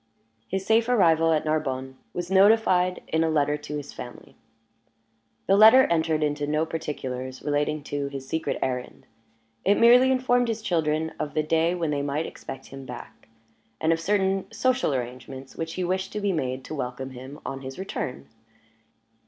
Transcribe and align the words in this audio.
His 0.47 0.65
safe 0.65 0.89
arrival 0.89 1.31
at 1.31 1.45
Narbonne 1.45 1.95
was 2.11 2.31
notified 2.31 3.03
in 3.09 3.23
a 3.23 3.29
letter 3.29 3.55
to 3.55 3.77
his 3.77 3.93
family. 3.93 4.35
The 5.45 5.55
letter 5.55 5.83
entered 5.91 6.23
into 6.23 6.47
no 6.47 6.65
particulars 6.65 7.43
relating 7.43 7.83
to 7.83 8.07
his 8.07 8.27
secret 8.27 8.57
errand: 8.63 9.05
it 9.63 9.77
merely 9.77 10.11
informed 10.11 10.47
his 10.47 10.63
children 10.63 11.11
of 11.19 11.35
the 11.35 11.43
day 11.43 11.75
when 11.75 11.91
they 11.91 12.01
might 12.01 12.25
expect 12.25 12.69
him 12.69 12.83
back, 12.83 13.27
and 13.79 13.93
of 13.93 13.99
certain 13.99 14.51
social 14.51 14.91
arrangements 14.95 15.55
which 15.55 15.75
he 15.75 15.83
wished 15.83 16.11
to 16.13 16.19
be 16.19 16.31
made 16.33 16.63
to 16.63 16.73
welcome 16.73 17.11
him 17.11 17.39
on 17.45 17.61
his 17.61 17.77
return. 17.77 18.25